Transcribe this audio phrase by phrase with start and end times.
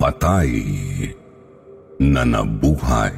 [0.00, 0.48] Patay
[2.00, 3.12] na nabuhay.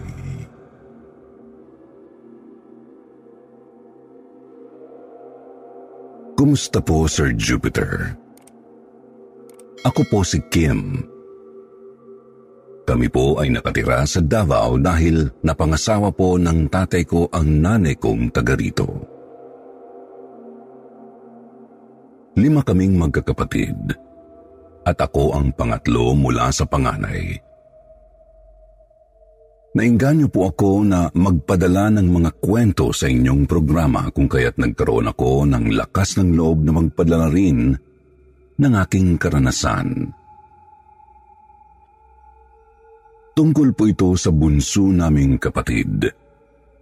[6.35, 8.19] Kumusta po, Sir Jupiter?
[9.87, 11.07] Ako po si Kim.
[12.83, 18.35] Kami po ay nakatira sa Davao dahil napangasawa po ng tatay ko ang nanay kong
[18.35, 18.91] taga rito.
[22.35, 24.11] Lima kaming magkakapatid
[24.83, 27.39] at ako ang pangatlo mula sa panganay.
[29.73, 35.49] Nainganyo po ako na magpadala ng mga kwento sa inyong programa kung kaya't nagkaroon ako
[35.49, 37.73] ng lakas ng loob na magpadala rin
[38.61, 40.13] ng aking karanasan.
[43.33, 46.05] Tungkol po ito sa bunso naming kapatid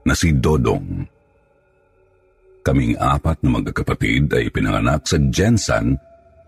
[0.03, 1.07] na si Dodong.
[2.67, 5.95] Kaming apat na magkakapatid ay pinanganak sa Jensan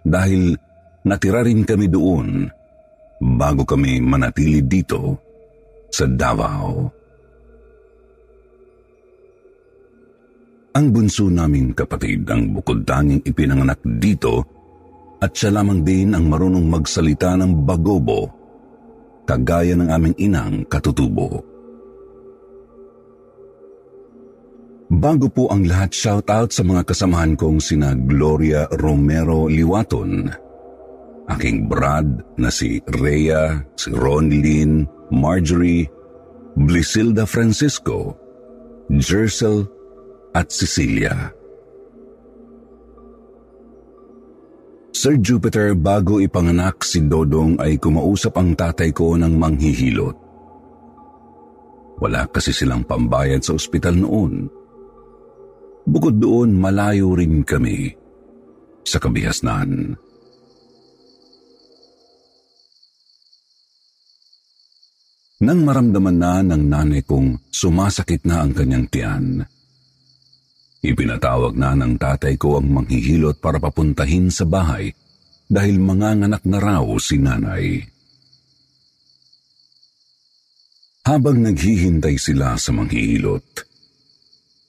[0.02, 0.58] dahil
[1.06, 2.46] natira rin kami doon
[3.22, 5.18] bago kami manatili dito
[5.90, 7.02] sa Davao.
[10.72, 14.40] Ang bunso naming kapatid ang bukod tanging ipinanganak dito
[15.20, 18.26] at siya lamang din ang marunong magsalita ng bagobo,
[19.28, 21.44] kagaya ng aming inang katutubo.
[24.92, 30.28] Bago po ang lahat, shout out sa mga kasamahan kong sina Gloria Romero Liwaton,
[31.36, 35.88] aking Brad na si Rhea, si Ronlyn, Marjorie,
[36.56, 38.16] Blisilda Francisco,
[38.92, 39.64] Jersel
[40.36, 41.32] at Cecilia.
[44.92, 50.16] Sir Jupiter, bago ipanganak si Dodong ay kumausap ang tatay ko ng manghihilot.
[51.98, 54.46] Wala kasi silang pambayad sa ospital noon.
[55.88, 57.90] Bukod doon, malayo rin kami
[58.86, 59.96] sa kabihasnan.
[65.42, 69.42] Nang maramdaman na ng nanay kong sumasakit na ang kanyang tiyan,
[70.86, 74.94] ipinatawag na ng tatay ko ang manghihilot para papuntahin sa bahay
[75.50, 77.82] dahil manganganak na raw si nanay.
[81.02, 83.42] Habang naghihintay sila sa manghihilot,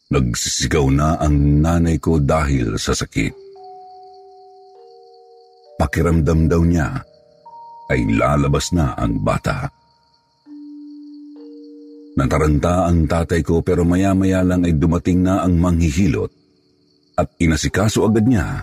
[0.10, 3.38] nagsisigaw na ang nanay ko dahil sa sakit.
[5.78, 6.98] Pakiramdam daw niya
[7.94, 9.83] ay lalabas na ang bata.
[12.14, 16.30] Nataranta ang tatay ko pero maya-maya lang ay dumating na ang manghihilot
[17.18, 18.62] at inasikaso agad niya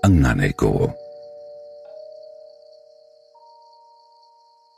[0.00, 0.88] ang nanay ko.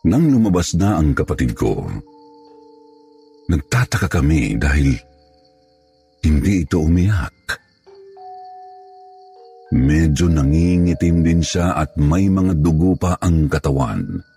[0.05, 1.87] Nang lumabas na ang kapatid ko,
[3.49, 4.93] nagtataka kami dahil
[6.27, 7.63] hindi ito umiyak.
[9.73, 14.34] Medyo nangingitim din siya at may mga dugo pa ang katawan.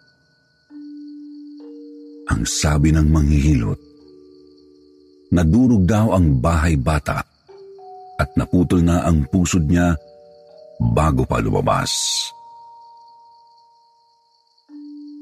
[2.28, 3.80] Ang sabi ng manghihilot,
[5.32, 7.24] nadurog daw ang bahay bata
[8.20, 9.96] at naputol na ang pusod niya
[10.92, 11.92] bago pa lumabas.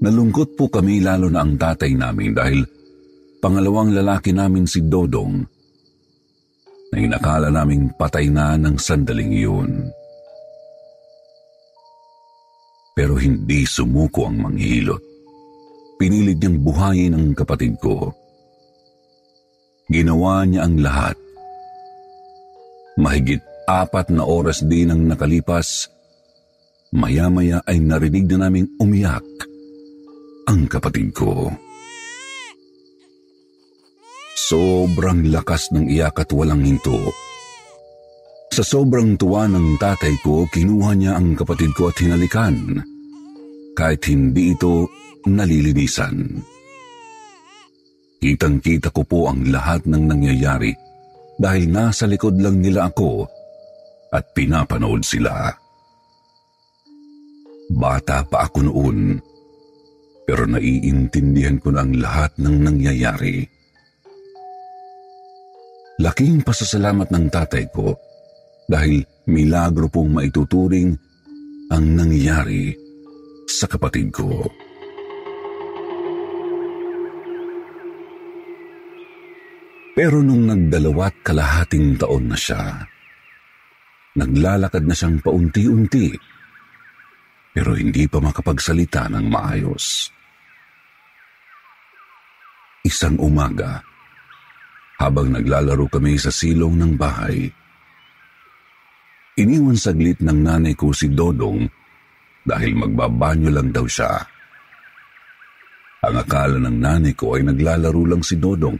[0.01, 2.65] Nalungkot po kami lalo na ang tatay namin dahil
[3.37, 5.45] pangalawang lalaki namin si Dodong
[6.89, 9.71] na inakala naming patay na ng sandaling iyon.
[12.95, 15.14] Pero hindi sumuko ang manghihilot
[15.99, 18.11] pinilit niyang buhayin ang kapatid ko.
[19.87, 21.17] Ginawa niya ang lahat.
[22.97, 25.89] Mahigit apat na oras din ang nakalipas,
[26.95, 29.25] maya-maya ay narinig na naming umiyak
[30.45, 31.49] ang kapatid ko.
[34.35, 37.09] Sobrang lakas ng iyak at walang hinto.
[38.53, 42.79] Sa sobrang tuwa ng tatay ko, kinuha niya ang kapatid ko at hinalikan.
[43.75, 44.87] Kahit hindi ito
[45.25, 46.41] nalilinisan.
[48.21, 50.73] Kitang-kita ko po ang lahat ng nangyayari
[51.37, 53.27] dahil nasa likod lang nila ako
[54.09, 55.51] at pinapanood sila.
[57.69, 59.19] Bata pa ako noon,
[60.25, 63.45] pero naiintindihan ko na ang lahat ng nangyayari.
[66.01, 67.95] Laking pasasalamat ng tatay ko
[68.67, 70.91] dahil milagro pong maituturing
[71.71, 72.73] ang nangyari
[73.47, 74.43] sa kapatid ko.
[79.95, 82.83] Pero nung nagdalawat kalahating taon na siya,
[84.19, 86.11] naglalakad na siyang paunti-unti,
[87.55, 90.11] pero hindi pa makapagsalita ng maayos.
[92.83, 93.79] Isang umaga,
[94.99, 97.47] habang naglalaro kami sa silong ng bahay,
[99.39, 101.71] iniwan saglit ng nanay ko si Dodong
[102.43, 104.11] dahil magbabanyo lang daw siya.
[106.03, 108.75] Ang akala ng nanay ko ay naglalaro lang si Dodong,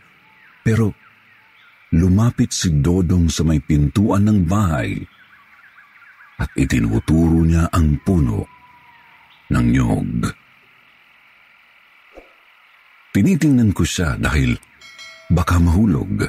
[0.59, 1.04] pero
[1.93, 4.97] lumapit si Dodong sa may pintuan ng bahay
[6.41, 8.47] at itinuturo niya ang puno
[9.53, 10.11] ng nyog.
[13.15, 14.59] Tinitingnan ko siya dahil
[15.31, 16.27] baka mahulog.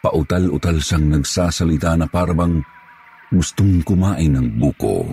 [0.00, 2.62] Pautal-utal siyang nagsasalita na parabang
[3.34, 5.10] gustong kumain ng buko.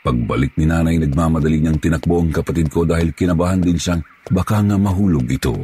[0.00, 4.00] Pagbalik ni nanay, nagmamadali niyang tinakbo ang kapatid ko dahil kinabahan din siyang
[4.30, 5.54] baka nga mahulog ito.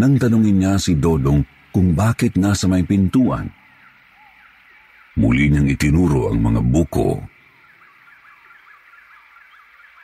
[0.00, 3.48] Nang tanungin niya si Dodong kung bakit nasa may pintuan,
[5.20, 7.20] muli niyang itinuro ang mga buko.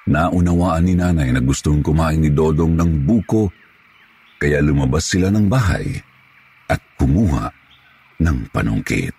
[0.08, 3.48] Naunawaan ni nanay na gustong kumain ni Dodong ng buko,
[4.40, 6.00] kaya lumabas sila ng bahay
[6.68, 7.48] at kumuha
[8.20, 9.16] ng panungkit.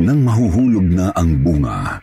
[0.00, 2.00] Nang mahuhulog na ang bunga,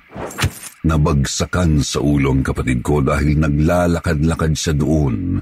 [0.88, 5.36] Nabagsakan sa ulo ang kapatid ko dahil naglalakad-lakad siya doon.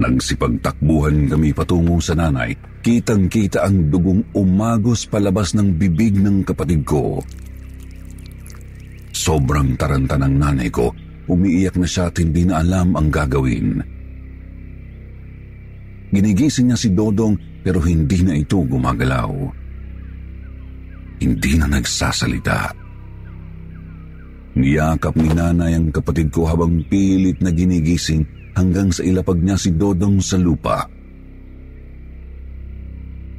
[0.00, 2.56] Nagsipagtakbuhan kami patungo sa nanay.
[2.80, 7.20] Kitang-kita ang dugong umagos palabas ng bibig ng kapatid ko.
[9.12, 10.88] Sobrang taranta ng nanay ko.
[11.28, 13.76] Umiiyak na siya at hindi na alam ang gagawin.
[16.08, 19.30] Ginigising niya si Dodong pero hindi na ito gumagalaw.
[21.20, 22.79] Hindi na nagsasalita.
[24.58, 28.26] Niyakap ni nanay ang kapatid ko habang pilit na ginigising
[28.58, 30.86] hanggang sa ilapag niya si Dodong sa lupa.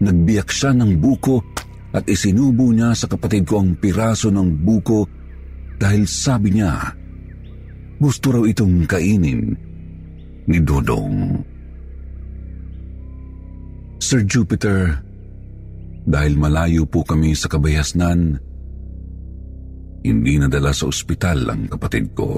[0.01, 1.43] Nagbiyak siya ng buko
[1.91, 5.05] at isinubo niya sa kapatid ko ang piraso ng buko
[5.77, 6.95] dahil sabi niya,
[7.99, 9.53] gusto raw itong kainin
[10.47, 11.37] ni Dodong.
[14.01, 14.97] Sir Jupiter,
[16.07, 18.41] dahil malayo po kami sa kabayasnan,
[20.01, 22.29] hindi nadala sa ospital ang kapatid ko.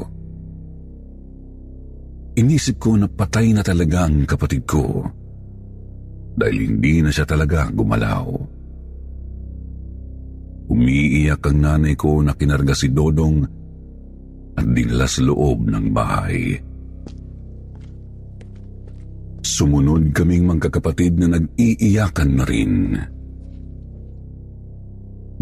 [2.34, 5.06] Inisip ko na patay na talaga ang kapatid ko
[6.34, 8.26] dahil hindi na siya talaga gumalaw.
[10.74, 13.38] Umiiyak ang nanay ko na kinarga si Dodong
[14.58, 16.58] at dinala sa loob ng bahay.
[19.44, 22.74] Sumunod kaming magkakapatid na nag-iiyakan na rin.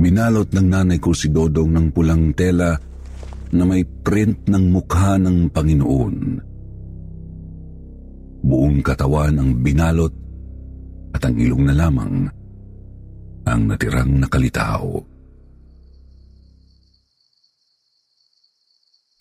[0.01, 2.73] Binalot ng nanay ko si Dodong ng pulang tela
[3.53, 6.15] na may print ng mukha ng Panginoon.
[8.41, 10.09] Buong katawan ang binalot
[11.13, 12.25] at ang ilong na lamang
[13.45, 14.89] ang natirang nakalitaw.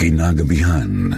[0.01, 1.13] Kinagabihan,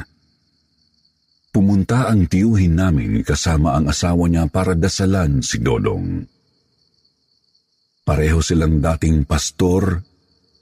[1.54, 6.31] pumunta ang tiyuhin namin kasama ang asawa niya para dasalan si Dodong.
[8.02, 9.94] Pareho silang dating pastor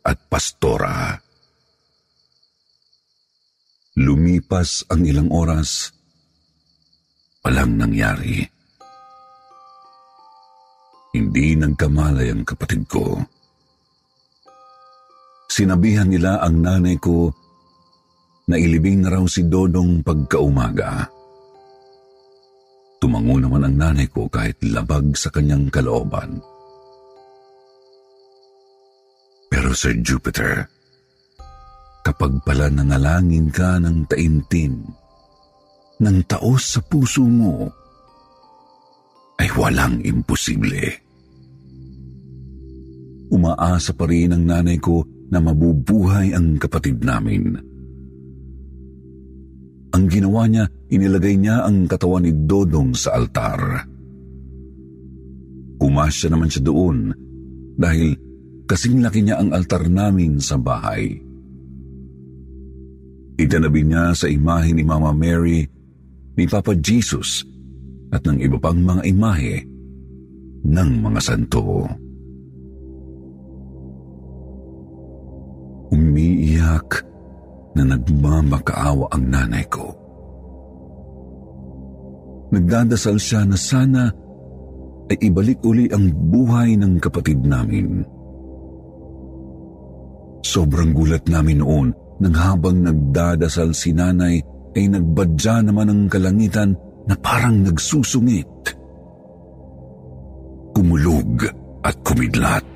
[0.05, 1.17] at pastora.
[3.97, 5.89] Lumipas ang ilang oras,
[7.41, 8.45] walang nangyari.
[11.17, 13.17] Hindi nagkamalay ang kapatid ko.
[15.49, 17.33] Sinabihan nila ang nanay ko
[18.53, 21.09] na ilibing na raw si Dodong pagkaumaga.
[23.01, 26.50] Tumango naman ang nanay ko kahit labag sa kanyang kalooban.
[29.71, 30.67] Pero Sir Jupiter,
[32.03, 34.83] kapag pala nanalangin ka ng taimtim,
[36.03, 37.71] ng taos sa puso mo,
[39.39, 40.91] ay walang imposible.
[43.31, 47.55] Umaasa pa rin ang nanay ko na mabubuhay ang kapatid namin.
[49.95, 53.87] Ang ginawa niya, inilagay niya ang katawan ni Dodong sa altar.
[55.79, 57.15] Kumasya naman siya doon
[57.79, 58.30] dahil
[58.71, 61.19] kasing laki niya ang altar namin sa bahay.
[63.35, 65.67] Itanabi niya sa imahe ni Mama Mary,
[66.39, 67.43] ni Papa Jesus,
[68.15, 69.67] at ng iba pang mga imahe
[70.63, 71.83] ng mga santo.
[75.91, 77.03] Umiiyak
[77.75, 79.91] na nagmamakaawa ang nanay ko.
[82.55, 84.11] Nagdadasal siya na sana
[85.11, 88.07] ay ibalik uli ang buhay ng kapatid namin.
[90.41, 91.89] Sobrang gulat namin noon
[92.21, 94.41] nang habang nagdadasal si nanay
[94.77, 96.77] ay nagbadya naman ng kalangitan
[97.09, 98.49] na parang nagsusungit.
[100.77, 101.45] Kumulog
[101.85, 102.69] at kumidlat.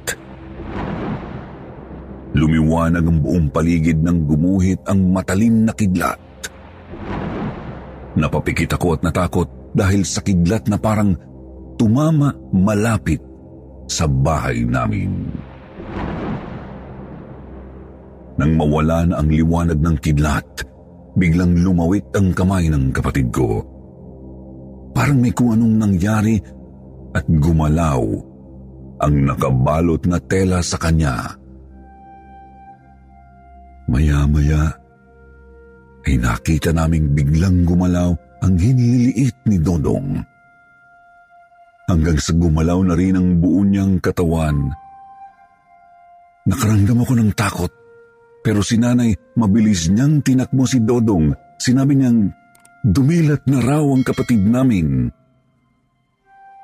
[2.35, 6.19] Lumiwanag ang buong paligid ng gumuhit ang matalim na kidlat.
[8.19, 11.15] Napapikit ako at natakot dahil sa kidlat na parang
[11.79, 13.23] tumama malapit
[13.87, 15.31] sa bahay namin.
[18.35, 20.67] Nang mawala na ang liwanag ng kidlat,
[21.15, 23.63] biglang lumawit ang kamay ng kapatid ko.
[24.91, 26.39] Parang may kung anong nangyari
[27.15, 28.03] at gumalaw
[29.03, 31.39] ang nakabalot na tela sa kanya.
[33.87, 34.75] Maya-maya
[36.05, 38.11] ay nakita naming biglang gumalaw
[38.43, 40.19] ang hiniliit ni Dodong.
[41.85, 44.73] Hanggang sa gumalaw na rin ang buo niyang katawan.
[46.49, 47.73] Nakaramdam ako ng takot
[48.45, 51.33] pero si nanay mabilis niyang tinakbo si Dodong.
[51.57, 52.29] Sinabi niyang
[52.85, 55.09] dumilat na raw ang kapatid namin.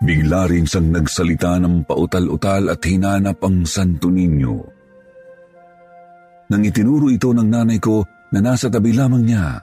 [0.04, 4.60] Bigla rin siyang nagsalita ng pautal-utal at hinanap ang Santo Niño.
[6.52, 8.04] Nang itinuro ito ng nanay ko
[8.36, 9.56] na nasa tabi lamang niya.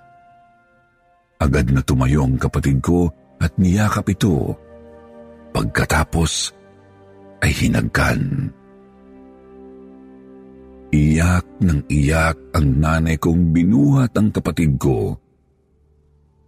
[1.38, 3.06] Agad na tumayo ang kapatid ko
[3.38, 4.58] at niyakap ito.
[5.54, 6.50] Pagkatapos
[7.46, 8.50] ay hinagkan.
[10.88, 15.20] Iyak ng iyak ang nanay kong binuhat ang kapatid ko.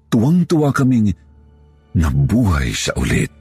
[0.08, 1.12] Tuwang-tuwa kaming
[1.92, 3.36] nabuhay siya ulit.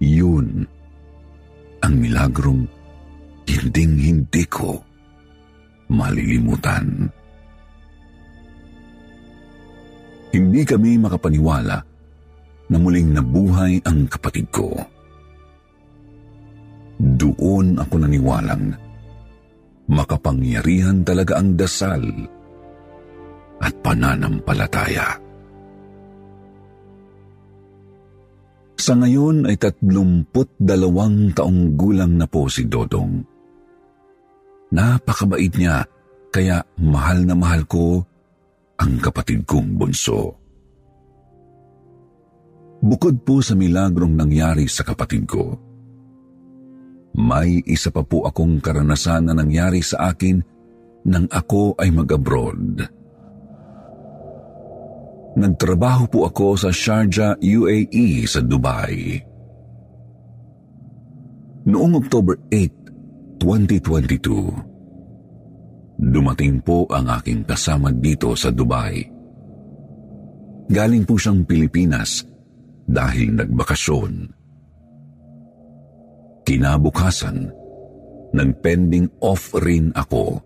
[0.00, 0.64] Yun
[1.82, 2.64] ang milagrong
[3.50, 4.78] hinding-hindi ko
[5.90, 7.10] malilimutan.
[10.30, 11.76] Hindi kami makapaniwala
[12.70, 14.70] na muling nabuhay ang kapatid ko.
[17.02, 18.89] Doon ako naniwalang
[19.90, 22.06] makapangyarihan talaga ang dasal
[23.60, 25.18] at pananampalataya.
[28.80, 33.20] Sa ngayon ay tatlumput dalawang taong gulang na po si Dodong.
[34.72, 35.84] Napakabait niya,
[36.32, 38.00] kaya mahal na mahal ko
[38.80, 40.40] ang kapatid kong bunso.
[42.80, 45.52] Bukod po sa milagrong nangyari sa kapatid ko,
[47.16, 50.42] may isa pa po akong karanasan na nangyari sa akin
[51.06, 52.86] nang ako ay mag-abroad.
[55.30, 59.22] Nagtrabaho po ako sa Sharjah, UAE sa Dubai.
[61.70, 69.06] Noong October 8, 2022, dumating po ang aking kasama dito sa Dubai.
[70.70, 72.24] Galing po siyang Pilipinas
[72.86, 74.39] dahil nagbakasyon.
[76.50, 77.46] Kinabukasan,
[78.34, 80.42] nagpending off rin ako.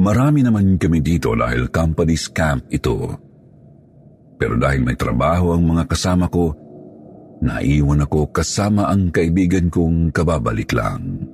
[0.00, 3.12] Marami naman kami dito dahil company's camp ito.
[4.40, 6.48] Pero dahil may trabaho ang mga kasama ko,
[7.44, 11.28] naiwan ako kasama ang kaibigan kong kababalik lang.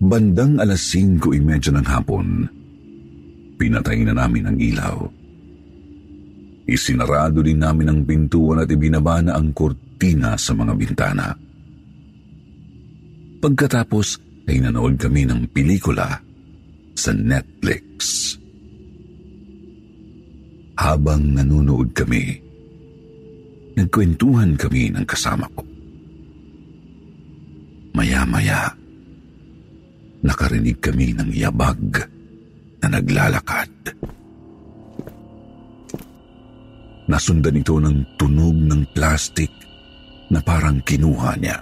[0.00, 2.48] Bandang alas 5.30 ng hapon,
[3.60, 5.04] pinatay na namin ang ilaw.
[6.66, 11.30] Isinarado din namin ang pintuan at ibinaba na ang kurtina sa mga bintana.
[13.38, 14.06] Pagkatapos
[14.50, 16.18] ay nanood kami ng pelikula
[16.98, 17.86] sa Netflix.
[20.76, 22.34] Habang nanonood kami,
[23.78, 25.62] nagkwentuhan kami ng kasama ko.
[27.94, 28.74] Maya-maya,
[30.26, 31.80] nakarinig kami ng yabag
[32.82, 33.70] na naglalakad.
[37.06, 39.50] Nasundan ito ng tunog ng plastik
[40.30, 41.58] na parang kinuha niya.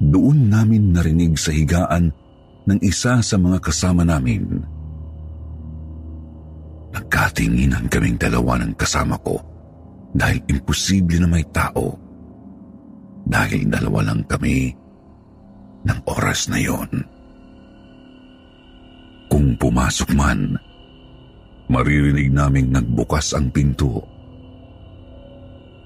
[0.00, 2.12] Doon namin narinig sa higaan
[2.68, 4.44] ng isa sa mga kasama namin.
[6.92, 9.40] Nagkatinginan kaming dalawa ng kasama ko
[10.12, 12.10] dahil imposible na may tao
[13.30, 14.74] dahil dalawa lang kami
[15.86, 16.90] ng oras na yon.
[19.30, 20.58] Kung pumasok man,
[21.70, 24.02] maririnig naming nagbukas ang pinto.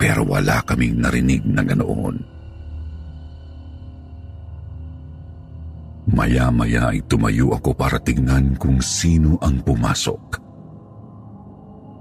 [0.00, 2.16] Pero wala kaming narinig na ganoon.
[6.08, 10.24] Maya-maya ay tumayo ako para tingnan kung sino ang pumasok.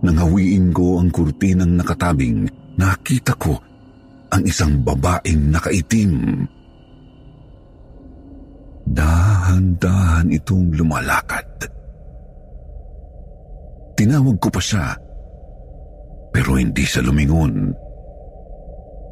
[0.03, 3.55] Nang hawiin ko ang kurtinang nakatabing, nakita ko
[4.31, 6.43] ang isang babaeng nakaitim.
[8.83, 11.47] Dahan-dahan itong lumalakad.
[14.03, 14.99] Tinawag ko pa siya,
[16.35, 17.71] pero hindi siya lumingon.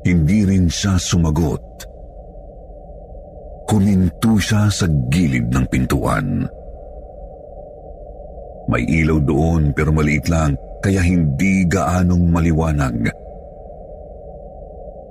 [0.03, 1.63] Hindi rin siya sumagot.
[3.71, 6.43] Kuminto siya sa gilid ng pintuan.
[8.67, 13.15] May ilaw doon pero maliit lang kaya hindi gaanong maliwanag.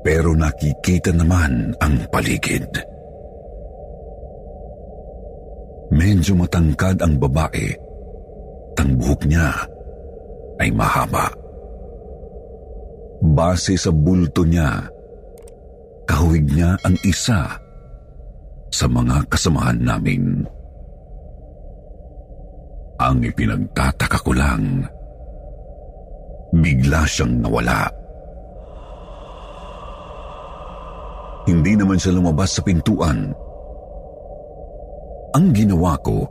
[0.05, 2.69] Pero nakikita naman ang paligid.
[5.89, 7.89] Medyo matangkad ang babae.
[8.81, 9.53] Ang buhok niya
[10.57, 11.29] ay mahaba.
[13.21, 14.89] Base sa bulto niya,
[16.09, 17.61] kahawig niya ang isa
[18.73, 20.49] sa mga kasamahan namin.
[22.97, 24.89] Ang ipinagtataka ko lang,
[26.57, 27.85] bigla siyang nawala.
[31.45, 33.29] Hindi naman siya lumabas sa pintuan.
[35.37, 36.25] Ang ginawa ko,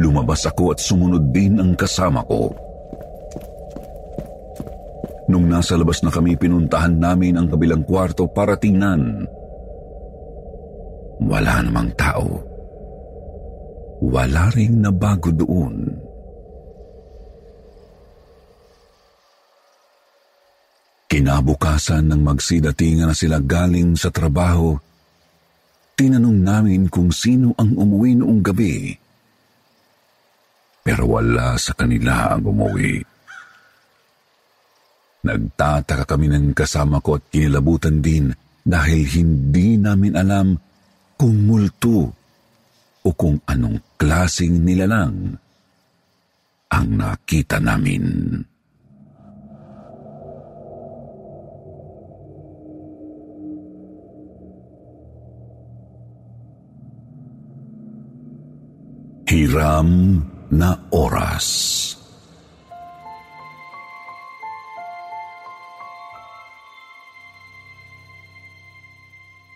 [0.00, 2.50] lumabas ako at sumunod din ang kasama ko.
[5.30, 9.30] Nung nasa labas na kami, pinuntahan namin ang kabilang kwarto para tingnan.
[11.22, 12.42] Wala namang tao.
[14.00, 15.86] Wala ring nabago doon.
[21.10, 24.78] Kinabukasan ng magsidatingan na sila galing sa trabaho,
[25.98, 28.99] tinanong namin kung sino ang umuwi noong gabi.
[30.80, 33.04] Pero wala sa kanila ang umuwi.
[35.20, 38.32] Nagtataka kami ng kasama ko at kinilabutan din
[38.64, 40.56] dahil hindi namin alam
[41.20, 42.08] kung multo
[43.04, 45.36] o kung anong klasing nilalang
[46.72, 48.40] ang nakita namin.
[59.30, 60.18] Hiram
[60.50, 61.46] na oras.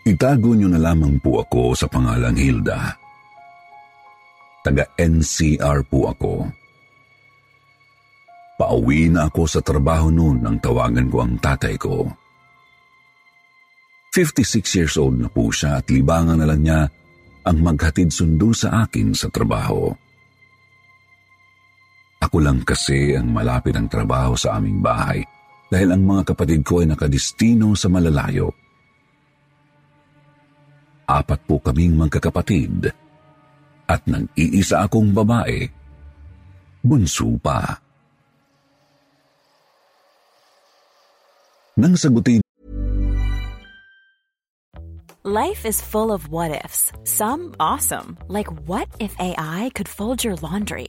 [0.05, 2.93] Itago niyo na lamang po ako sa pangalang Hilda.
[4.65, 6.35] Taga-NCR po ako.
[8.55, 12.07] Pauwi na ako sa trabaho noon nang tawagan ko ang tatay ko.
[14.15, 16.81] 56 years old na po siya at libangan na lang niya
[17.45, 19.91] ang maghatid sundo sa akin sa trabaho.
[22.25, 25.21] Ako lang kasi ang malapit ang trabaho sa aming bahay
[25.69, 28.49] dahil ang mga kapatid ko ay nakadistino sa malalayo.
[31.05, 32.89] Apat po kaming magkakapatid
[33.85, 35.69] at nang iisa akong babae,
[36.81, 37.61] bunso pa.
[41.77, 42.41] Nang sagutin
[45.25, 46.93] Life is full of what ifs.
[47.05, 50.89] Some awesome, like what if AI could fold your laundry?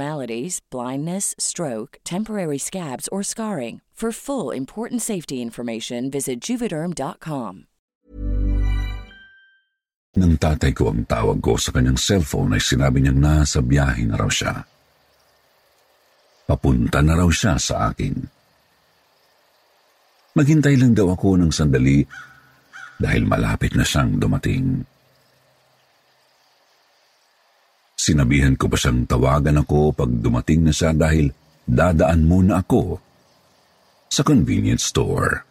[0.69, 3.81] blindness, stroke, temporary scabs, or scarring.
[4.01, 7.69] For full important safety information, visit juvederm.com.
[10.17, 14.17] Nang tatay ko ang tawag ko sa kanyang cellphone ay sinabi niyang nasa biyahe na
[14.17, 14.65] raw siya.
[16.49, 18.25] Papunta na raw siya sa akin.
[20.33, 22.01] Maghintay lang daw ako ng sandali
[22.97, 24.81] dahil malapit na siyang dumating.
[28.01, 31.29] Sinabihan ko pa siyang tawagan ako pag dumating na siya dahil
[31.69, 32.97] dadaan muna ako
[34.09, 35.45] sa convenience store.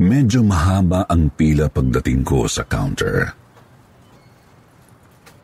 [0.00, 3.36] Medyo mahaba ang pila pagdating ko sa counter.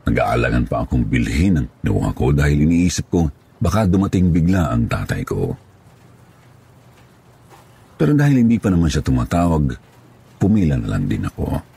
[0.09, 3.29] Nag-aalangan pa akong bilhin ang kinuha ko dahil iniisip ko
[3.61, 5.53] baka dumating bigla ang tatay ko.
[8.01, 9.77] Pero dahil hindi pa naman siya tumatawag,
[10.41, 11.72] pumila na lang din ako.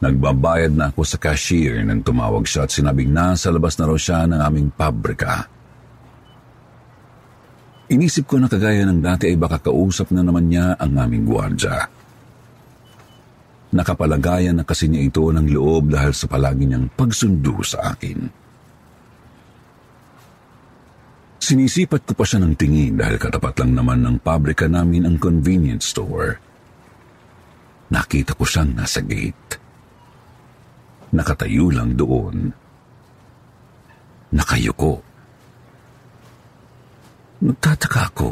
[0.00, 4.24] Nagbabayad na ako sa cashier nang tumawag siya at sinabing nasa labas na raw siya
[4.24, 5.44] ng aming pabrika.
[7.92, 11.84] Inisip ko na kagaya ng dati ay baka kausap na naman niya ang aming gwardya.
[13.76, 18.18] Nakapalagayan na kasi niya ito ng loob dahil sa palagi niyang pagsundo sa akin.
[21.44, 25.92] Sinisipat ko pa siya ng tingin dahil katapat lang naman ng pabrika namin ang convenience
[25.92, 26.40] store.
[27.92, 29.59] Nakita ko siyang nasa gate.
[31.10, 32.54] Nakatayo lang doon.
[34.30, 35.02] Nakayuko.
[37.40, 38.30] Nagtataka ako.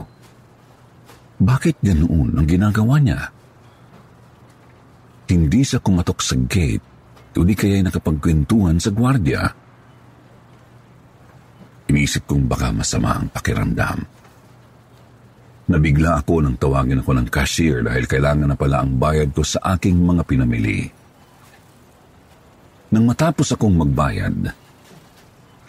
[1.38, 3.20] Bakit ganoon ang ginagawa niya?
[5.28, 6.86] Hindi siya kumatok sa gate
[7.38, 9.42] o di kaya nakapagkwentuhan sa gwardya.
[11.88, 13.98] Inisip kong baka masama ang pakiramdam.
[15.68, 19.76] Nabigla ako nang tawagin ako ng cashier dahil kailangan na pala ang bayad ko sa
[19.76, 20.88] aking mga pinamili.
[22.88, 24.48] Nang matapos akong magbayad,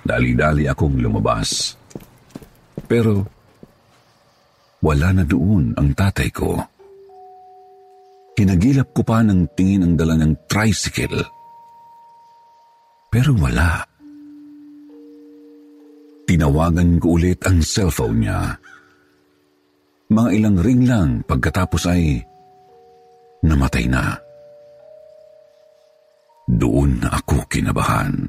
[0.08, 1.76] dali-dali akong lumabas.
[2.88, 3.28] Pero
[4.80, 6.56] wala na doon ang tatay ko.
[8.40, 11.20] Hinagilap ko pa ng tingin ang dala ng tricycle.
[13.12, 13.84] Pero wala.
[16.24, 18.56] Tinawagan ko ulit ang cellphone niya.
[20.08, 22.24] Mga ilang ring lang pagkatapos ay
[23.44, 24.29] namatay na.
[26.50, 28.26] Doon ako kinabahan.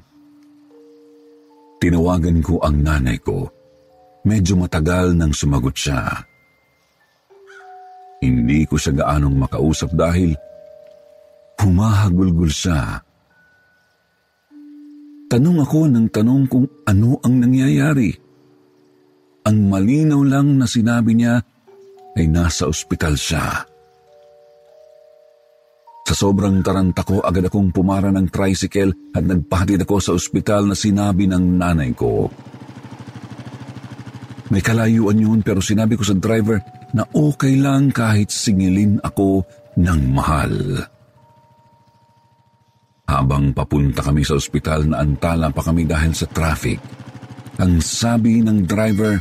[1.80, 3.48] Tinawagan ko ang nanay ko.
[4.28, 6.04] Medyo matagal nang sumagot siya.
[8.20, 10.36] Hindi ko siya gaanong makausap dahil
[11.56, 13.00] humahagulgul siya
[15.30, 18.10] Tanong ako ng tanong kung ano ang nangyayari.
[19.46, 21.38] Ang malinaw lang na sinabi niya
[22.18, 23.62] ay nasa ospital siya.
[26.10, 30.74] Sa sobrang taranta ko, agad akong pumara ng tricycle at nagpahatid ako sa ospital na
[30.74, 32.26] sinabi ng nanay ko.
[34.50, 36.58] May kalayuan yun pero sinabi ko sa driver
[36.98, 39.46] na okay lang kahit singilin ako
[39.78, 40.82] ng mahal.
[43.06, 46.82] Habang papunta kami sa ospital na antala pa kami dahil sa traffic,
[47.62, 49.14] ang sabi ng driver,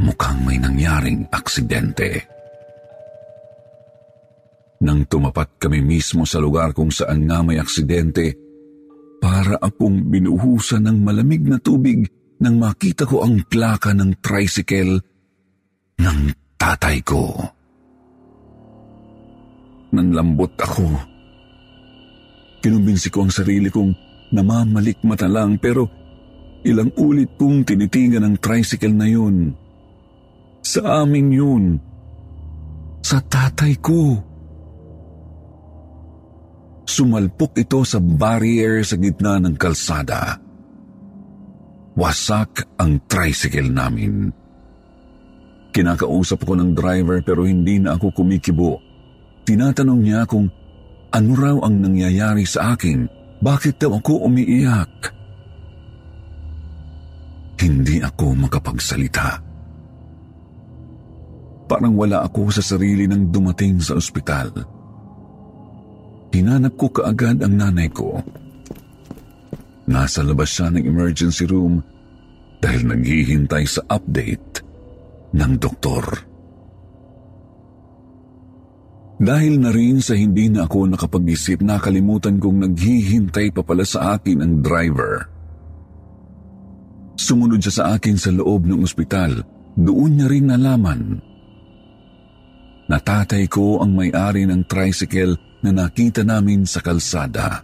[0.00, 2.24] mukhang may nangyaring aksidente.
[4.82, 8.34] Nang tumapat kami mismo sa lugar kung saan nga may aksidente,
[9.22, 12.02] para akong binuhusan ng malamig na tubig
[12.42, 14.98] nang makita ko ang plaka ng tricycle
[16.02, 16.18] ng
[16.58, 17.30] tatay ko.
[19.94, 21.12] Nanlambot ako
[22.62, 23.90] Kinumbinsi ko ang sarili kong
[24.30, 25.90] namamalikmata lang pero
[26.62, 29.50] ilang ulit kong tinitigan ang tricycle na yun.
[30.62, 31.64] Sa amin yun.
[33.02, 34.14] Sa tatay ko.
[36.92, 40.36] Sumalpok ito sa barrier sa gitna ng kalsada.
[41.96, 44.28] Wasak ang tricycle namin.
[45.72, 48.76] Kinakausap ko ng driver pero hindi na ako kumikibo.
[49.48, 50.52] Tinatanong niya kung
[51.16, 53.08] ano raw ang nangyayari sa akin?
[53.40, 54.92] Bakit daw ako umiiyak?
[57.56, 59.40] Hindi ako makapagsalita.
[61.72, 64.81] Parang wala ako sa sarili nang dumating sa ospital.
[66.32, 68.16] Hinanap ko kaagad ang nanay ko.
[69.92, 71.84] Nasa labas siya ng emergency room
[72.64, 74.64] dahil naghihintay sa update
[75.36, 76.04] ng doktor.
[79.22, 84.42] Dahil na rin sa hindi na ako nakapag-isip, nakalimutan kong naghihintay pa pala sa akin
[84.42, 85.28] ang driver.
[87.14, 89.44] Sumunod siya sa akin sa loob ng ospital.
[89.78, 91.00] Doon niya rin nalaman.
[92.90, 97.62] Natatay ko ang may-ari ng tricycle na nakita namin sa kalsada.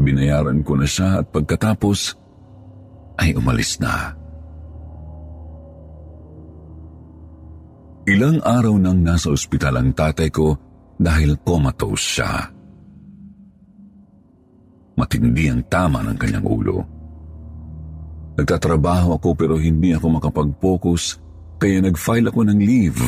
[0.00, 2.14] Binayaran ko na siya at pagkatapos
[3.20, 4.16] ay umalis na.
[8.08, 10.56] Ilang araw nang nasa ospital ang tatay ko
[10.96, 12.32] dahil comatose siya.
[14.96, 16.78] Matindi ang tama ng kanyang ulo.
[18.40, 21.20] Nagtatrabaho ako pero hindi ako makapag-focus
[21.60, 23.04] kaya nag-file ako ng leave.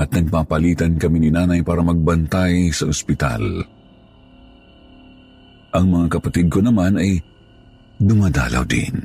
[0.00, 3.44] At nagpapalitan kami ni nanay para magbantay sa ospital.
[5.76, 7.20] Ang mga kapatid ko naman ay
[8.00, 8.96] dumadalaw din.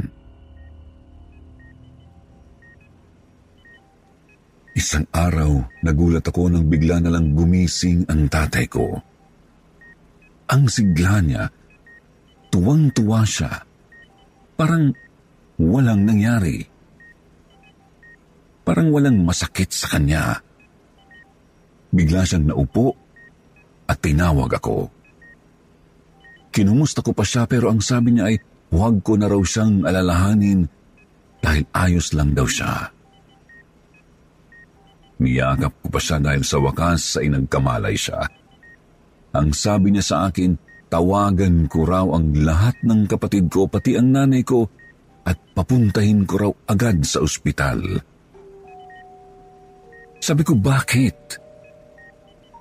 [4.76, 8.96] Isang araw, nagulat ako nang bigla na lang gumising ang tatay ko.
[10.52, 11.44] Ang sigla niya,
[12.52, 13.52] tuwang-tuwa siya.
[14.56, 14.96] Parang
[15.60, 16.64] walang nangyari.
[18.64, 20.40] Parang walang masakit sa kanya.
[21.96, 22.92] Bigla siyang naupo
[23.88, 24.92] at tinawag ako.
[26.52, 28.36] Kinumusta ko pa siya pero ang sabi niya ay
[28.76, 30.68] huwag ko na raw siyang alalahanin
[31.40, 32.92] dahil ayos lang daw siya.
[35.16, 38.28] Niyakap ko pa siya dahil sa wakas ay nagkamalay siya.
[39.36, 40.56] Ang sabi niya sa akin,
[40.92, 44.68] tawagan ko raw ang lahat ng kapatid ko pati ang nanay ko
[45.24, 47.80] at papuntahin ko raw agad sa ospital.
[50.20, 51.45] Sabi ko, bakit?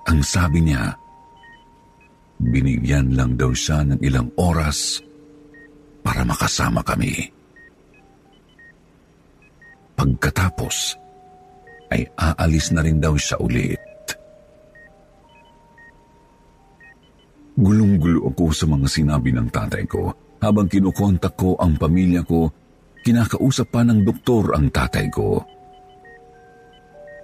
[0.05, 0.93] Ang sabi niya,
[2.37, 5.01] binigyan lang daw siya ng ilang oras
[6.05, 7.33] para makasama kami.
[9.97, 10.99] Pagkatapos,
[11.89, 13.81] ay aalis na rin daw siya ulit.
[17.55, 20.11] Gulong-gulo ako sa mga sinabi ng tatay ko.
[20.43, 22.51] Habang kinukontak ko ang pamilya ko,
[23.01, 25.39] kinakausap pa ng doktor ang tatay ko.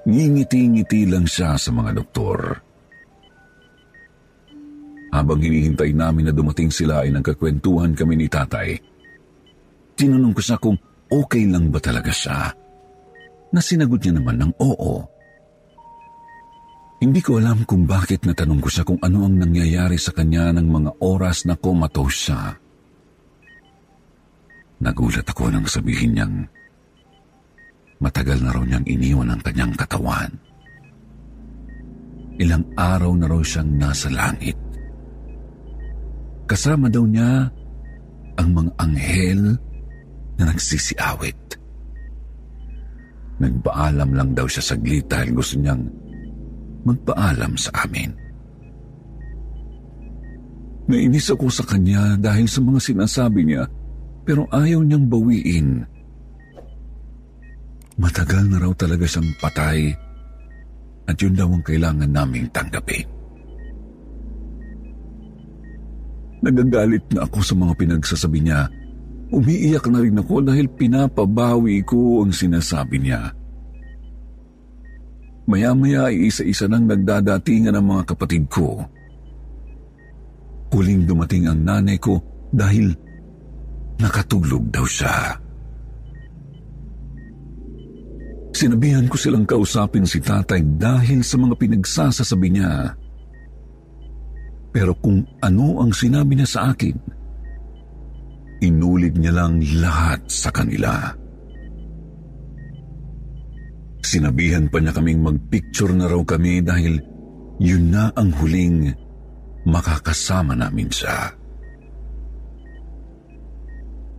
[0.08, 2.71] Ngingiti-ngiti lang siya sa mga doktor.
[5.12, 8.80] Habang hinihintay namin na dumating sila ay nagkakwentuhan kami ni tatay.
[10.00, 10.80] Tinanong ko siya kung
[11.12, 12.56] okay lang ba talaga siya
[13.52, 15.04] na sinagot niya naman ng oo.
[17.02, 20.68] Hindi ko alam kung bakit natanong ko siya kung ano ang nangyayari sa kanya ng
[20.70, 22.56] mga oras na comatose siya.
[24.82, 26.36] Nagulat ako nang sabihin niyang
[28.02, 30.32] matagal na raw niyang iniwan ang kanyang katawan.
[32.42, 34.71] Ilang araw na raw siyang nasa langit.
[36.52, 37.48] Kasama daw niya
[38.36, 39.56] ang mga anghel
[40.36, 41.40] na nagsisiawit.
[43.40, 45.88] Nagpaalam lang daw siya saglit dahil gusto niyang
[46.84, 48.12] magpaalam sa amin.
[50.92, 53.64] Nainis ako sa kanya dahil sa mga sinasabi niya
[54.28, 55.88] pero ayaw niyang bawiin.
[57.96, 59.96] Matagal na raw talaga siyang patay
[61.08, 63.11] at yun daw ang kailangan naming tanggapin.
[66.42, 68.70] Nagagalit na ako sa mga pinagsasabi niya
[69.32, 73.32] Umiiyak na rin ako dahil pinapabawi ko ang sinasabi niya.
[75.48, 78.84] Maya-maya ay isa-isa nang nagdadatingan ang mga kapatid ko.
[80.76, 82.20] Huling dumating ang nanay ko
[82.52, 82.92] dahil
[84.04, 85.40] nakatulog daw siya.
[88.52, 93.00] Sinabihan ko silang kausapin si tatay dahil sa mga pinagsasasabi niya.
[94.72, 96.96] Pero kung ano ang sinabi niya sa akin,
[98.64, 101.12] inulit niya lang lahat sa kanila.
[104.02, 107.00] Sinabihan pa niya kaming magpicture na raw kami dahil
[107.62, 108.90] yun na ang huling
[109.68, 111.36] makakasama namin siya.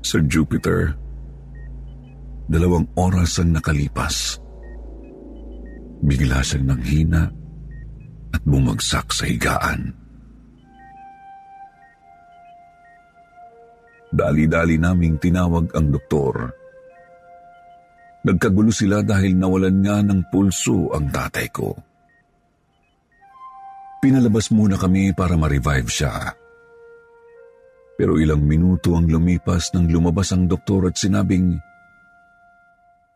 [0.03, 0.93] Sir Jupiter,
[2.51, 4.37] dalawang oras ang nakalipas.
[6.03, 7.31] Bigla siyang nanghina
[8.35, 10.02] at bumagsak sa higaan.
[14.13, 16.53] Dali-dali naming tinawag ang doktor.
[18.23, 21.73] Nagkagulo sila dahil nawalan nga ng pulso ang tatay ko.
[24.05, 26.13] Pinalabas muna kami para ma-revive siya.
[27.97, 31.57] Pero ilang minuto ang lumipas nang lumabas ang doktor at sinabing,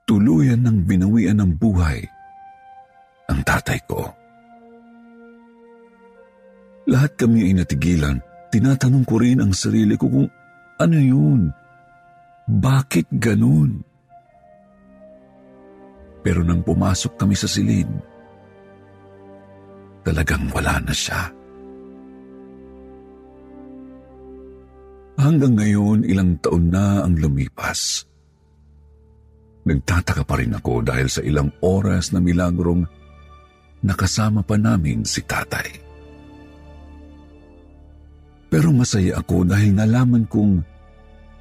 [0.07, 2.01] tuluyan ng binawian ng buhay
[3.27, 4.07] ang tatay ko.
[6.87, 8.23] Lahat kami ay natigilan.
[8.47, 10.31] Tinatanong ko rin ang sarili ko kung
[10.77, 11.41] ano yun?
[12.47, 13.83] Bakit ganun?
[16.23, 17.87] Pero nang pumasok kami sa silid,
[20.03, 21.31] talagang wala na siya.
[25.17, 28.05] Hanggang ngayon, ilang taon na ang lumipas.
[29.67, 32.87] Nagtataka pa rin ako dahil sa ilang oras na milagrong
[33.83, 35.86] nakasama pa namin si tatay.
[38.47, 40.63] Pero masaya ako dahil nalaman kong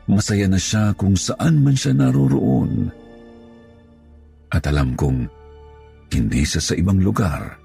[0.10, 2.90] masaya na siya kung saan man siya naroroon.
[4.50, 5.26] At alam kong
[6.14, 7.58] hindi siya sa ibang lugar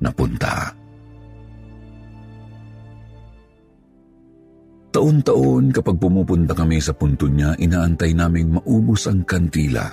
[0.00, 0.72] napunta.
[4.92, 9.88] Taon-taon kapag pumupunta kami sa punto niya, inaantay naming maubos ang kantila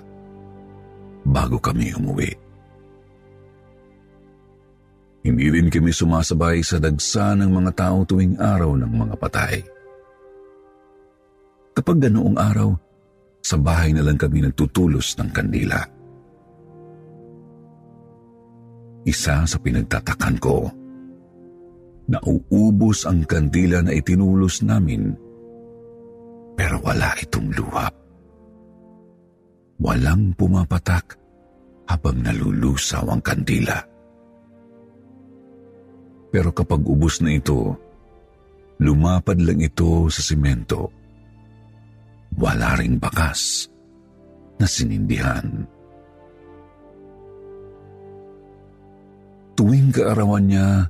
[1.24, 2.49] bago kami umuwi.
[5.20, 9.60] Hindi rin kami sumasabay sa dagsa ng mga tao tuwing araw ng mga patay.
[11.76, 12.70] Kapag ganoong araw,
[13.44, 15.80] sa bahay na lang kami nagtutulos ng kandila.
[19.08, 20.68] Isa sa pinagtatakan ko,
[22.12, 25.16] nauubos ang kandila na itinulos namin,
[26.60, 27.96] pero wala itong luhap.
[29.80, 31.16] Walang pumapatak
[31.88, 33.80] habang nalulusaw ang kandila.
[36.30, 37.74] Pero kapag ubos na ito,
[38.78, 40.94] lumapad lang ito sa simento.
[42.38, 43.68] Wala ring bakas
[44.62, 45.66] na sinindihan.
[49.58, 50.88] Tuwing kaarawan niya,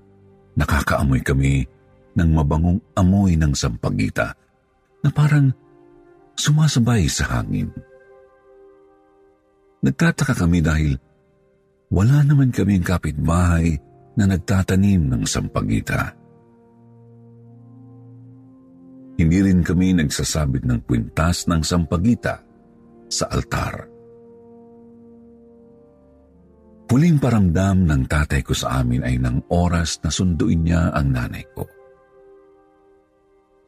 [0.54, 1.65] nakakaamoy kami
[2.13, 4.36] ng mabangong amoy ng sampagita
[5.02, 5.49] na parang
[6.36, 7.71] sumasabay sa hangin.
[9.80, 10.99] Nagtataka kami dahil
[11.89, 13.80] wala naman kaming kapitbahay
[14.19, 16.12] na nagtatanim ng sampagita.
[19.15, 22.43] Hindi rin kami nagsasabit ng kwintas ng sampagita
[23.08, 23.88] sa altar.
[26.89, 31.45] Huling paramdam ng tatay ko sa amin ay ng oras na sunduin niya ang nanay
[31.53, 31.63] ko.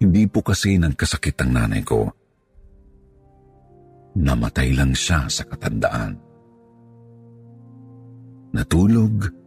[0.01, 2.09] Hindi po kasi nagkasakit ang nanay ko.
[4.17, 6.17] Namatay lang siya sa katandaan.
[8.57, 9.40] Natulog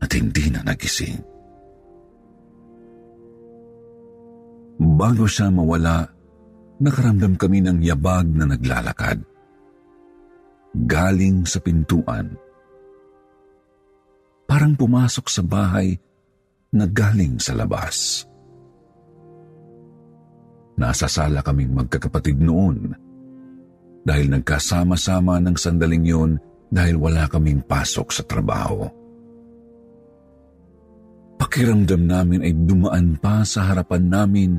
[0.00, 1.20] at hindi na nagising.
[4.76, 6.04] Bago siya mawala,
[6.80, 9.24] nakaramdam kami ng yabag na naglalakad.
[10.76, 12.36] Galing sa pintuan.
[14.44, 15.96] Parang pumasok sa bahay
[16.76, 18.28] na galing sa labas.
[20.76, 22.92] Nasa sala kaming magkakapatid noon
[24.04, 26.30] dahil nagkasama-sama ng sandaling yun
[26.68, 28.84] dahil wala kaming pasok sa trabaho.
[31.36, 34.50] Pakiramdam namin ay dumaan pa sa harapan namin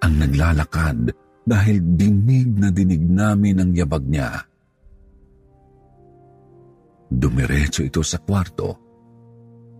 [0.00, 1.12] ang naglalakad
[1.44, 4.44] dahil dinig na dinig namin ang yabag niya.
[7.10, 8.68] Dumiretso ito sa kwarto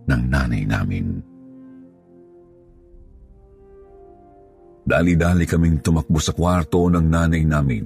[0.09, 1.07] ng nanay namin.
[4.81, 7.85] Dali-dali kaming tumakbo sa kwarto ng nanay namin.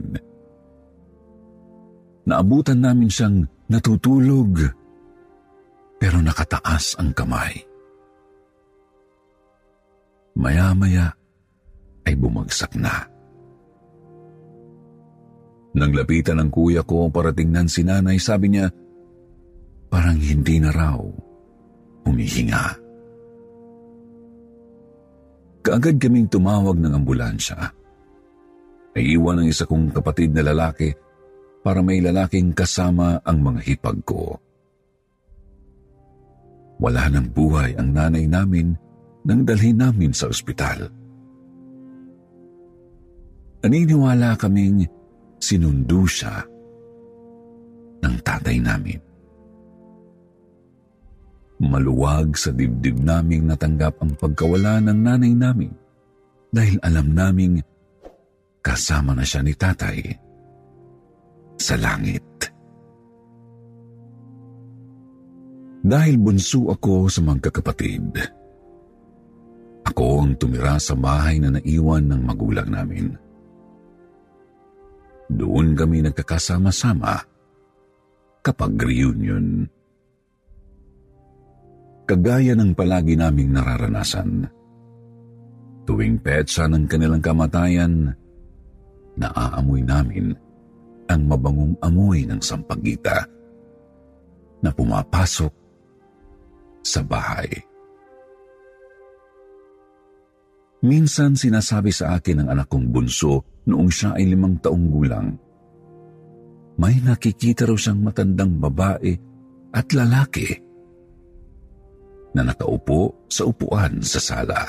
[2.25, 4.63] Naabutan namin siyang natutulog
[6.01, 7.74] pero nakataas ang kamay.
[10.35, 11.15] Maya-maya
[12.05, 13.07] ay bumagsak na.
[15.75, 18.71] Nang lapitan ng kuya ko para tingnan si nanay, sabi niya,
[19.91, 20.99] parang hindi na raw
[22.07, 22.65] humihinga.
[25.65, 27.57] Kaagad kaming tumawag ng ambulansya.
[28.95, 30.93] Naiiwan ng isa kong kapatid na lalaki
[31.65, 34.37] para may lalaking kasama ang mga hipag ko.
[36.79, 38.77] Wala ng buhay ang nanay namin
[39.25, 40.85] nang dalhin namin sa ospital.
[43.65, 44.85] Naniniwala kaming
[45.41, 46.45] sinundo siya
[48.05, 49.01] ng tatay namin.
[51.65, 55.73] Maluwag sa dibdib naming natanggap ang pagkawala ng nanay namin
[56.53, 57.57] dahil alam naming
[58.61, 59.97] kasama na siya ni tatay
[61.57, 62.21] sa langit.
[65.85, 68.17] Dahil bunso ako sa mga kakapatid,
[69.85, 73.13] ako ang tumira sa bahay na naiwan ng magulang namin.
[75.29, 77.17] Doon kami nagkakasama-sama
[78.45, 79.65] kapag reunion.
[82.05, 84.45] Kagaya ng palagi naming nararanasan.
[85.85, 88.13] Tuwing petsa ng kanilang kamatayan,
[89.17, 90.33] naaamoy namin
[91.09, 93.25] ang mabangong amoy ng sampagita
[94.61, 95.53] na pumapasok
[96.85, 97.49] sa bahay.
[100.85, 105.33] Minsan sinasabi sa akin ng anak kong bunso noong siya ay limang taong gulang.
[106.77, 109.17] May nakikita raw siyang matandang babae
[109.73, 110.45] at lalaki
[112.37, 114.61] na nakaupo sa upuan sa sala.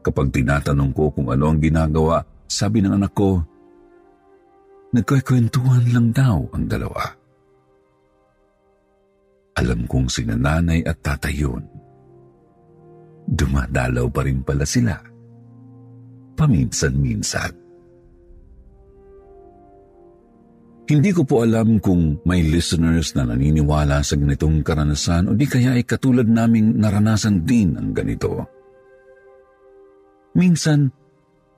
[0.00, 3.44] Kapag tinatanong ko kung ano ang ginagawa, sabi ng anak ko,
[4.96, 7.12] nagkakwentuhan lang daw ang dalawa.
[9.60, 11.71] Alam kong sinananay at tatay yun
[13.26, 14.96] dumadalaw pa rin pala sila.
[16.34, 17.52] Paminsan-minsan.
[20.92, 25.78] Hindi ko po alam kung may listeners na naniniwala sa ganitong karanasan o di kaya
[25.78, 28.44] ay katulad naming naranasan din ang ganito.
[30.36, 30.90] Minsan,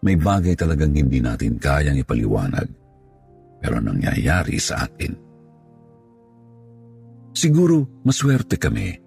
[0.05, 2.69] may bagay talagang hindi natin kayang ipaliwanag
[3.65, 5.17] pero nangyayari sa atin.
[7.33, 9.04] Siguro maswerte kami.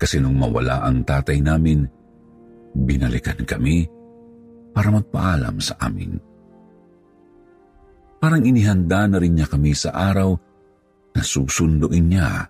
[0.00, 1.84] Kasi nung mawala ang tatay namin,
[2.72, 3.84] binalikan kami
[4.72, 6.16] para magpaalam sa amin.
[8.16, 10.32] Parang inihanda na rin niya kami sa araw
[11.12, 12.48] na susunduin niya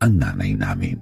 [0.00, 0.98] ang nanay namin.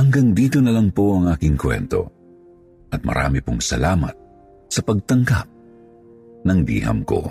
[0.00, 2.08] Hanggang dito na lang po ang aking kwento
[2.88, 4.16] at marami pong salamat
[4.72, 5.46] sa pagtanggap
[6.48, 7.28] ng diham ko.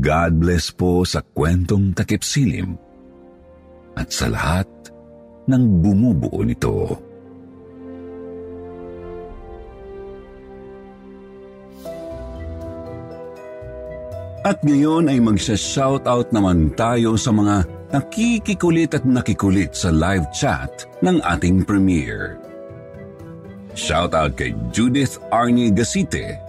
[0.00, 2.80] God bless po sa kwentong takip silim
[3.92, 4.68] at sa lahat
[5.44, 6.96] ng bumubuo nito.
[14.42, 17.62] At ngayon ay magsha-shoutout naman tayo sa mga
[17.94, 22.42] nakikikulit at nakikulit sa live chat ng ating premiere.
[23.78, 26.42] Shoutout kay Judith Arnie Gasite,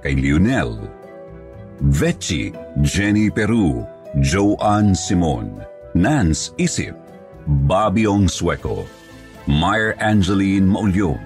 [0.00, 0.88] kay Lionel,
[1.82, 3.86] Vechi, Jenny Peru,
[4.20, 5.64] Joanne Simon,
[5.94, 6.96] Nance Isip,
[7.46, 8.86] Bobby Ong Sueco,
[9.46, 11.20] Meyer Angeline Maulyong,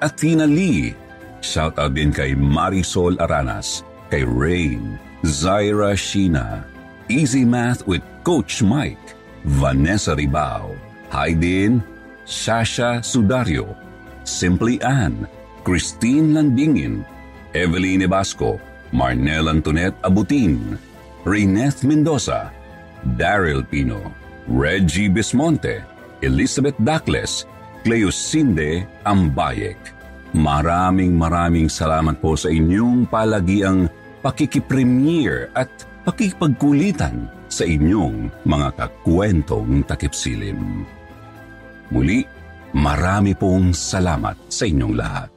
[0.00, 0.96] Athena Lee,
[1.44, 6.64] shoutout din kay Marisol Aranas, kay Rain, Zaira Sheena,
[7.12, 9.14] Easy Math with Coach Mike,
[9.44, 10.72] Vanessa Ribao,
[11.12, 11.84] Haydin,
[12.24, 13.76] Sasha Sudario,
[14.24, 15.28] Simply Ann,
[15.60, 17.04] Christine Landingin,
[17.52, 18.56] Eveline Basco,
[18.94, 20.78] Marnel Antoinette Abutin,
[21.26, 22.54] Reneth Mendoza,
[23.18, 24.14] Daryl Pino,
[24.46, 25.82] Reggie Bismonte,
[26.22, 27.42] Elizabeth Dakles,
[27.82, 29.76] Cleosinde Ambayek.
[30.30, 33.90] Maraming maraming salamat po sa inyong palagiang
[34.22, 35.70] pakikipremiere at
[36.06, 40.86] pakipagkulitan sa inyong mga kakwentong takipsilim.
[41.90, 42.22] Muli,
[42.74, 45.33] marami pong salamat sa inyong lahat.